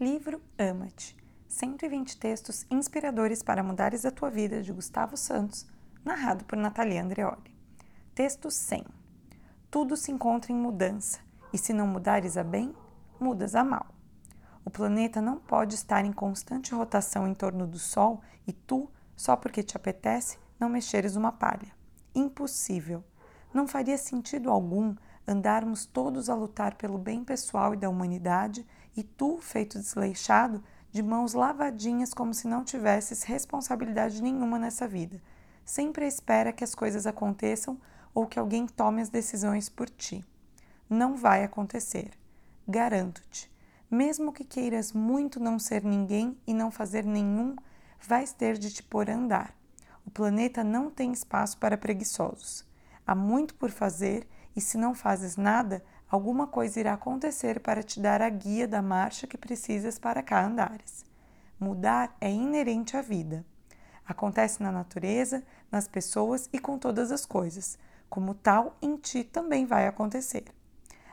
[0.00, 1.14] Livro Ama-te.
[1.46, 5.66] 120 textos inspiradores para mudares a tua vida de Gustavo Santos,
[6.02, 7.54] narrado por Natalia Andreoli.
[8.14, 8.82] Texto 100.
[9.70, 11.20] Tudo se encontra em mudança,
[11.52, 12.74] e se não mudares a bem,
[13.20, 13.88] mudas a mal.
[14.64, 19.36] O planeta não pode estar em constante rotação em torno do Sol e tu, só
[19.36, 21.74] porque te apetece, não mexeres uma palha.
[22.14, 23.04] Impossível.
[23.52, 24.96] Não faria sentido algum
[25.30, 28.66] andarmos todos a lutar pelo bem pessoal e da humanidade,
[28.96, 30.62] e tu, feito desleixado,
[30.92, 35.22] de mãos lavadinhas como se não tivesses responsabilidade nenhuma nessa vida,
[35.64, 37.80] sempre espera que as coisas aconteçam
[38.12, 40.24] ou que alguém tome as decisões por ti.
[40.88, 42.10] Não vai acontecer.
[42.66, 43.50] Garanto-te.
[43.88, 47.54] Mesmo que queiras muito não ser ninguém e não fazer nenhum,
[48.00, 49.54] vais ter de te pôr a andar.
[50.04, 52.64] O planeta não tem espaço para preguiçosos.
[53.06, 58.00] Há muito por fazer e se não fazes nada, alguma coisa irá acontecer para te
[58.00, 61.04] dar a guia da marcha que precisas para cá andares.
[61.58, 63.44] Mudar é inerente à vida.
[64.06, 67.78] Acontece na natureza, nas pessoas e com todas as coisas.
[68.08, 70.44] Como tal, em ti também vai acontecer.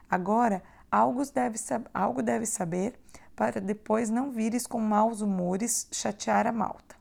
[0.10, 1.60] Agora, algo deve,
[1.94, 3.00] algo deve saber
[3.36, 6.96] para depois não vires com maus humores chatear a malta.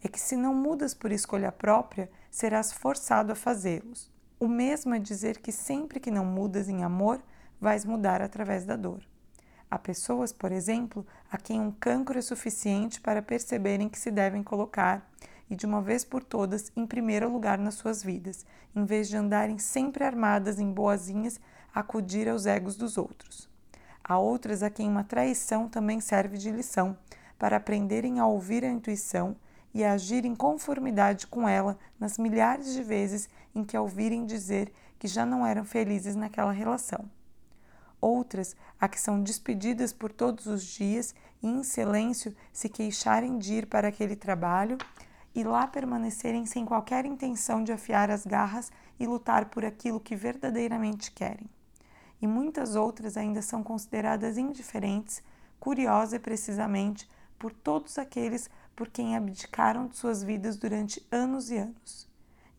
[0.00, 4.08] É que se não mudas por escolha própria, serás forçado a fazê-los.
[4.42, 7.22] O mesmo é dizer que sempre que não mudas em amor,
[7.60, 9.00] vais mudar através da dor.
[9.70, 14.42] Há pessoas, por exemplo, a quem um cancro é suficiente para perceberem que se devem
[14.42, 15.08] colocar,
[15.48, 19.16] e de uma vez por todas, em primeiro lugar nas suas vidas, em vez de
[19.16, 21.38] andarem sempre armadas em boazinhas
[21.72, 23.48] a acudir aos egos dos outros.
[24.02, 26.98] Há outras a quem uma traição também serve de lição,
[27.38, 29.36] para aprenderem a ouvir a intuição
[29.74, 34.72] e agir em conformidade com ela nas milhares de vezes em que a ouvirem dizer
[34.98, 37.08] que já não eram felizes naquela relação.
[38.00, 43.54] Outras, a que são despedidas por todos os dias e em silêncio se queixarem de
[43.54, 44.76] ir para aquele trabalho
[45.34, 50.14] e lá permanecerem sem qualquer intenção de afiar as garras e lutar por aquilo que
[50.14, 51.48] verdadeiramente querem.
[52.20, 55.22] E muitas outras ainda são consideradas indiferentes,
[55.58, 57.08] curiosas precisamente
[57.38, 62.08] por todos aqueles por quem abdicaram de suas vidas durante anos e anos.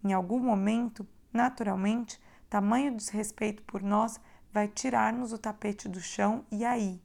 [0.04, 2.20] Em algum momento, naturalmente,
[2.50, 4.20] tamanho desrespeito por nós
[4.52, 7.02] vai tirar-nos o tapete do chão e aí,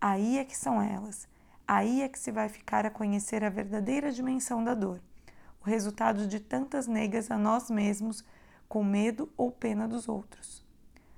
[0.00, 1.28] aí é que são elas.
[1.66, 5.00] Aí é que se vai ficar a conhecer a verdadeira dimensão da dor,
[5.64, 8.24] o resultado de tantas negas a nós mesmos
[8.68, 10.66] com medo ou pena dos outros.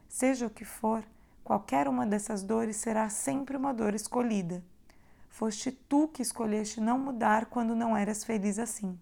[0.08, 1.02] Seja o que for,
[1.42, 4.62] qualquer uma dessas dores será sempre uma dor escolhida
[5.32, 9.00] Foste tu que escolheste não mudar quando não eras feliz assim,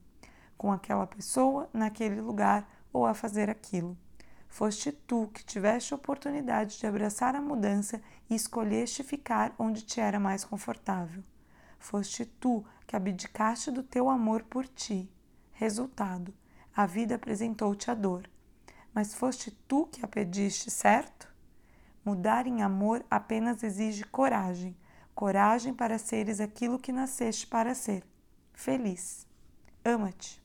[0.57, 3.99] com aquela pessoa, naquele lugar ou a fazer aquilo.
[4.49, 10.01] Foste tu que tiveste a oportunidade de abraçar a mudança e escolheste ficar onde te
[10.01, 11.25] era mais confortável.
[11.81, 15.11] Foste tu que abdicaste do teu amor por ti.
[15.51, 16.33] Resultado:
[16.75, 18.31] a vida apresentou-te a dor.
[18.95, 21.29] Mas foste tu que a pediste, certo?
[22.05, 24.77] Mudar em amor apenas exige coragem
[25.21, 28.03] coragem para seres aquilo que nasceste para ser.
[28.55, 29.27] Feliz.
[29.85, 30.41] Ama-te.